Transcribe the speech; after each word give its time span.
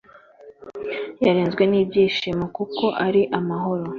Yarenzwe 1.25 1.63
n’ibyishimo 1.71 2.45
kuko 2.57 2.85
ari 3.05 3.21
amahoro 3.39 3.85